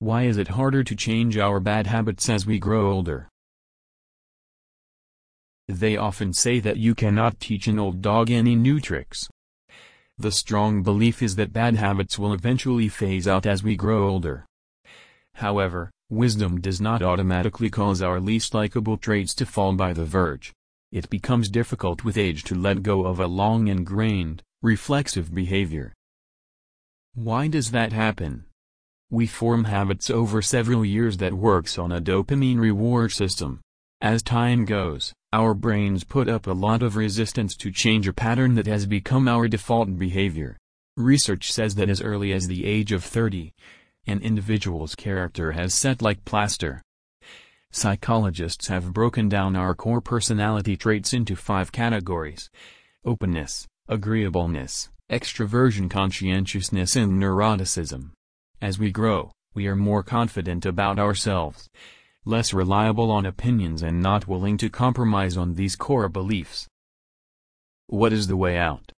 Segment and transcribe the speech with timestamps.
[0.00, 3.28] Why is it harder to change our bad habits as we grow older?
[5.66, 9.28] They often say that you cannot teach an old dog any new tricks.
[10.16, 14.46] The strong belief is that bad habits will eventually phase out as we grow older.
[15.34, 20.52] However, wisdom does not automatically cause our least likable traits to fall by the verge.
[20.90, 25.92] It becomes difficult with age to let go of a long ingrained, reflexive behavior.
[27.14, 28.47] Why does that happen?
[29.10, 33.60] We form habits over several years that works on a dopamine reward system.
[34.02, 38.54] As time goes, our brains put up a lot of resistance to change a pattern
[38.56, 40.58] that has become our default behavior.
[40.98, 43.54] Research says that as early as the age of 30,
[44.06, 46.82] an individual's character has set like plaster.
[47.70, 52.50] Psychologists have broken down our core personality traits into five categories.
[53.06, 58.10] Openness, agreeableness, extroversion conscientiousness and neuroticism.
[58.60, 61.68] As we grow, we are more confident about ourselves
[62.28, 66.68] less reliable on opinions and not willing to compromise on these core beliefs.
[67.86, 68.92] What is the way out?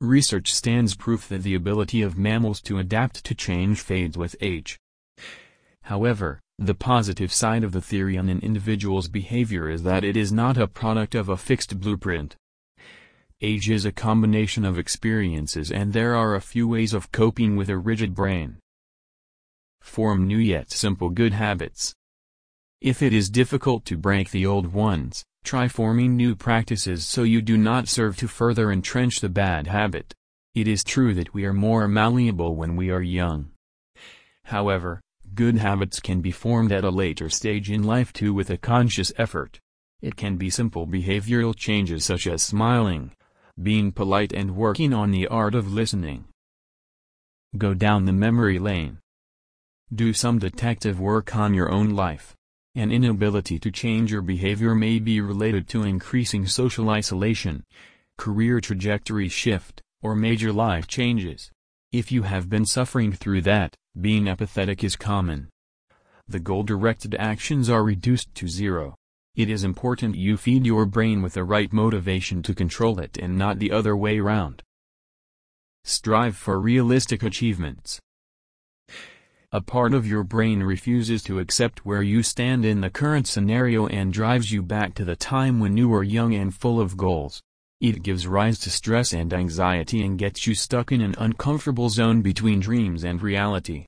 [0.00, 4.78] Research stands proof that the ability of mammals to adapt to change fades with age.
[5.82, 10.30] However, the positive side of the theory on an individual's behavior is that it is
[10.30, 12.36] not a product of a fixed blueprint.
[13.40, 17.68] Age is a combination of experiences and there are a few ways of coping with
[17.68, 18.58] a rigid brain.
[19.88, 21.94] Form new yet simple good habits.
[22.80, 27.42] If it is difficult to break the old ones, try forming new practices so you
[27.42, 30.14] do not serve to further entrench the bad habit.
[30.54, 33.50] It is true that we are more malleable when we are young.
[34.44, 35.00] However,
[35.34, 39.10] good habits can be formed at a later stage in life too with a conscious
[39.16, 39.58] effort.
[40.00, 43.12] It can be simple behavioral changes such as smiling,
[43.60, 46.26] being polite and working on the art of listening.
[47.56, 48.98] Go down the memory lane.
[49.94, 52.34] Do some detective work on your own life.
[52.74, 57.64] An inability to change your behavior may be related to increasing social isolation,
[58.18, 61.50] career trajectory shift, or major life changes.
[61.90, 65.48] If you have been suffering through that, being apathetic is common.
[66.28, 68.94] The goal-directed actions are reduced to zero.
[69.36, 73.38] It is important you feed your brain with the right motivation to control it and
[73.38, 74.62] not the other way round.
[75.82, 78.00] Strive for realistic achievements.
[79.50, 83.86] A part of your brain refuses to accept where you stand in the current scenario
[83.86, 87.40] and drives you back to the time when you were young and full of goals.
[87.80, 92.20] It gives rise to stress and anxiety and gets you stuck in an uncomfortable zone
[92.20, 93.86] between dreams and reality.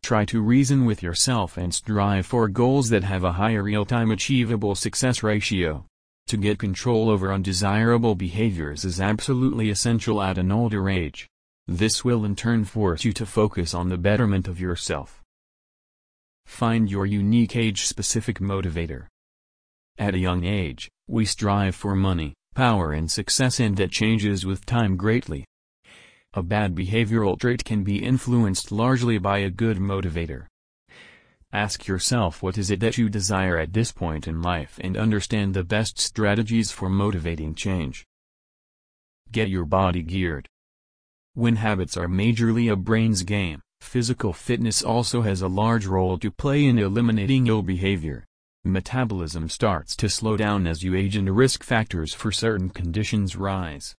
[0.00, 4.76] Try to reason with yourself and strive for goals that have a higher real-time achievable
[4.76, 5.86] success ratio.
[6.28, 11.28] To get control over undesirable behaviors is absolutely essential at an older age.
[11.68, 15.22] This will in turn force you to focus on the betterment of yourself.
[16.44, 19.06] Find your unique age-specific motivator.
[19.96, 24.66] At a young age, we strive for money, power and success and that changes with
[24.66, 25.44] time greatly.
[26.34, 30.46] A bad behavioral trait can be influenced largely by a good motivator.
[31.52, 35.52] Ask yourself what is it that you desire at this point in life and understand
[35.52, 38.06] the best strategies for motivating change.
[39.30, 40.48] Get your body geared.
[41.34, 46.30] When habits are majorly a brain's game, physical fitness also has a large role to
[46.30, 48.26] play in eliminating ill behavior.
[48.64, 53.94] Metabolism starts to slow down as you age and risk factors for certain conditions rise.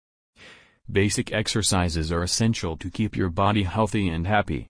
[0.91, 4.67] Basic exercises are essential to keep your body healthy and happy.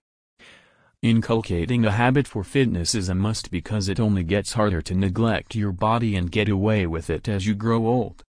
[1.02, 5.54] Inculcating a habit for fitness is a must because it only gets harder to neglect
[5.54, 8.24] your body and get away with it as you grow old.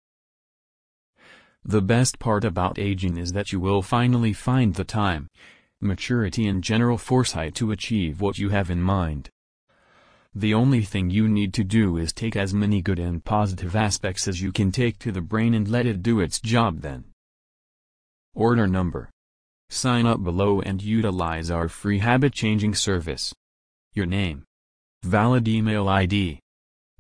[1.67, 5.29] The best part about aging is that you will finally find the time,
[5.81, 9.31] maturity and general foresight to achieve what you have in mind.
[10.35, 14.29] The only thing you need to do is take as many good and positive aspects
[14.29, 17.05] as you can take to the brain and let it do its job then.
[18.35, 19.11] Order number.
[19.71, 23.33] Sign up below and utilize our free habit-changing service.
[23.95, 24.45] Your name.
[25.03, 26.41] Valid email ID.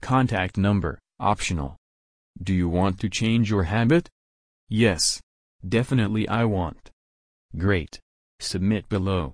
[0.00, 1.76] Contact number, optional.
[2.42, 4.08] Do you want to change your habit?
[4.76, 5.20] Yes.
[5.62, 6.90] Definitely I want.
[7.56, 8.00] Great.
[8.40, 9.32] Submit below.